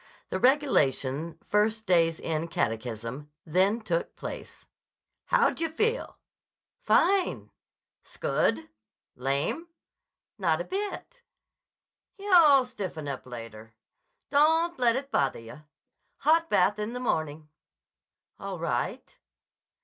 The 0.29 0.39
regulation 0.39 1.37
first 1.47 1.85
day's 1.85 2.19
end 2.21 2.49
catechism 2.49 3.29
then 3.45 3.81
took 3.81 4.15
place. 4.15 4.65
"How 5.25 5.51
d'yah 5.51 5.69
feel?" 5.69 6.17
"Fine!" 6.81 7.51
"'s 8.03 8.17
good! 8.17 8.67
Lame?" 9.15 9.67
"Not 10.39 10.59
a 10.59 10.63
bit." 10.63 11.21
"Yah'll 12.17 12.65
stiffen 12.65 13.07
up 13.07 13.27
later. 13.27 13.75
Don't 14.31 14.79
let 14.79 14.95
it 14.95 15.11
bother 15.11 15.37
yah. 15.39 15.59
Hot 16.21 16.49
bath 16.49 16.79
in 16.79 16.93
the 16.93 16.99
morning." 16.99 17.49
"All 18.39 18.57
right." 18.57 19.15